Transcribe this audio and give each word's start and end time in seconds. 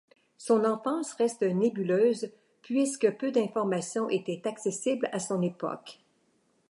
Son 0.39 0.65
enfance 0.65 1.13
reste 1.13 1.43
nébuleuse 1.43 2.31
puique 2.63 3.05
peu 3.19 3.31
d'informations 3.31 4.09
étaient 4.09 4.41
accessibles 4.47 5.07
à 5.11 5.19
son 5.19 5.43
époque. 5.43 5.99